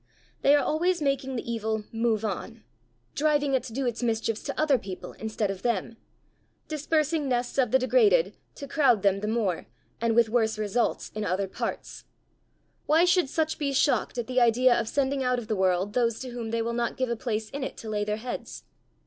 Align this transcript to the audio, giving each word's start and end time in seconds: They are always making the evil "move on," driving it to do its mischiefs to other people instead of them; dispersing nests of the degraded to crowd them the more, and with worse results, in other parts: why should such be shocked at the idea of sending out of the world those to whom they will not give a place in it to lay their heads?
They 0.41 0.55
are 0.55 0.63
always 0.63 0.99
making 0.99 1.35
the 1.35 1.47
evil 1.47 1.83
"move 1.91 2.25
on," 2.25 2.63
driving 3.13 3.53
it 3.53 3.61
to 3.65 3.71
do 3.71 3.85
its 3.85 4.01
mischiefs 4.01 4.41
to 4.45 4.59
other 4.59 4.79
people 4.79 5.11
instead 5.19 5.51
of 5.51 5.61
them; 5.61 5.95
dispersing 6.67 7.29
nests 7.29 7.59
of 7.59 7.69
the 7.69 7.77
degraded 7.77 8.35
to 8.55 8.67
crowd 8.67 9.03
them 9.03 9.19
the 9.19 9.27
more, 9.27 9.67
and 10.01 10.15
with 10.15 10.27
worse 10.27 10.57
results, 10.57 11.11
in 11.13 11.23
other 11.23 11.47
parts: 11.47 12.05
why 12.87 13.05
should 13.05 13.29
such 13.29 13.59
be 13.59 13.73
shocked 13.73 14.17
at 14.17 14.25
the 14.25 14.41
idea 14.41 14.73
of 14.73 14.87
sending 14.89 15.21
out 15.21 15.37
of 15.37 15.47
the 15.47 15.55
world 15.55 15.93
those 15.93 16.17
to 16.21 16.29
whom 16.31 16.49
they 16.49 16.63
will 16.63 16.73
not 16.73 16.97
give 16.97 17.09
a 17.09 17.15
place 17.15 17.51
in 17.51 17.63
it 17.63 17.77
to 17.77 17.87
lay 17.87 18.03
their 18.03 18.17
heads? 18.17 18.63